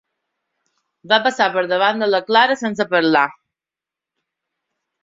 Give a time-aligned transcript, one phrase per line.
[1.11, 3.27] Va passar per davant de la Clara sense parlar.